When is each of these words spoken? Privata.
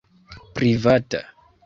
Privata. 0.55 1.21